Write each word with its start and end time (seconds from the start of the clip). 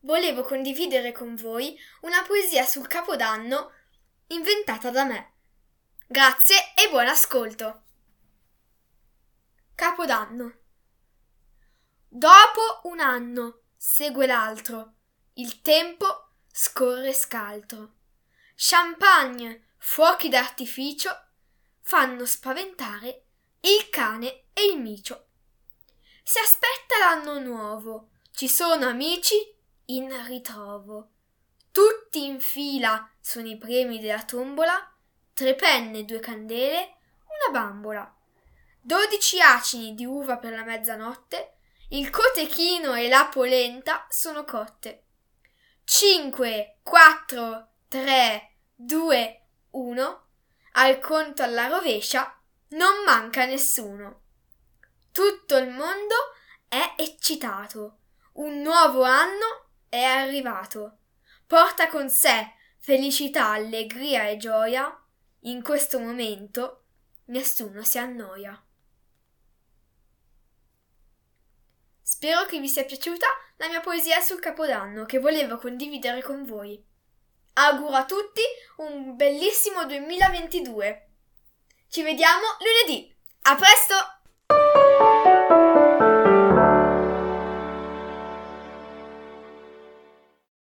volevo 0.00 0.42
condividere 0.42 1.12
con 1.12 1.34
voi 1.36 1.78
una 2.02 2.22
poesia 2.22 2.64
sul 2.64 2.86
Capodanno 2.86 3.72
inventata 4.28 4.90
da 4.90 5.04
me. 5.04 5.32
Grazie 6.06 6.56
e 6.76 6.88
buon 6.90 7.06
ascolto. 7.06 7.82
Capodanno. 9.74 10.60
Dopo 12.08 12.80
un 12.84 13.00
anno 13.00 13.62
segue 13.76 14.26
l'altro, 14.26 14.94
il 15.34 15.60
tempo 15.60 16.30
scorre 16.50 17.12
scaltro. 17.12 17.94
Champagne, 18.54 19.74
fuochi 19.76 20.28
d'artificio 20.28 21.10
fanno 21.82 22.24
spaventare 22.24 23.26
il 23.60 23.88
cane 23.90 24.46
e 24.52 24.64
il 24.72 24.80
micio. 24.80 25.26
Si 26.22 26.38
aspetta 26.38 26.98
l'anno 26.98 27.38
nuovo, 27.38 28.10
ci 28.30 28.48
sono 28.48 28.86
amici 28.86 29.36
in 29.86 30.26
ritrovo. 30.26 31.10
Tutti 31.70 32.24
in 32.24 32.40
fila 32.40 33.10
sono 33.20 33.48
i 33.48 33.58
premi 33.58 34.00
della 34.00 34.24
tombola, 34.24 34.74
tre 35.34 35.54
penne, 35.54 36.04
due 36.04 36.20
candele, 36.20 36.96
una 37.24 37.60
bambola. 37.60 38.14
Dodici 38.80 39.40
acini 39.40 39.94
di 39.94 40.06
uva 40.06 40.38
per 40.38 40.52
la 40.52 40.64
mezzanotte, 40.64 41.56
il 41.90 42.10
cotechino 42.10 42.94
e 42.94 43.08
la 43.08 43.28
polenta 43.30 44.06
sono 44.08 44.44
cotte. 44.44 45.04
Cinque, 45.84 46.78
quattro, 46.82 47.74
tre, 47.88 48.56
due, 48.74 49.48
uno. 49.70 50.24
Al 50.72 50.98
conto 50.98 51.42
alla 51.42 51.68
rovescia 51.68 52.40
non 52.70 53.04
manca 53.04 53.44
nessuno. 53.44 54.22
Tutto 55.12 55.56
il 55.56 55.68
mondo 55.68 56.14
è 56.68 56.94
eccitato. 56.96 57.98
Un 58.32 58.60
nuovo 58.60 59.02
anno 59.02 59.65
è 59.88 60.02
arrivato. 60.02 60.98
Porta 61.46 61.88
con 61.88 62.08
sé 62.08 62.52
felicità, 62.78 63.50
allegria 63.50 64.28
e 64.28 64.36
gioia. 64.36 65.04
In 65.40 65.62
questo 65.62 65.98
momento 65.98 66.84
nessuno 67.26 67.82
si 67.82 67.98
annoia. 67.98 68.60
Spero 72.00 72.44
che 72.44 72.60
vi 72.60 72.68
sia 72.68 72.84
piaciuta 72.84 73.26
la 73.56 73.68
mia 73.68 73.80
poesia 73.80 74.20
sul 74.20 74.38
Capodanno 74.38 75.04
che 75.04 75.18
volevo 75.18 75.56
condividere 75.56 76.22
con 76.22 76.44
voi. 76.44 76.80
Auguro 77.54 77.94
a 77.94 78.04
tutti 78.04 78.42
un 78.76 79.16
bellissimo 79.16 79.84
2022. 79.86 81.08
Ci 81.88 82.02
vediamo 82.02 82.44
lunedì. 82.60 83.12
A 83.42 83.56
presto! 83.56 83.94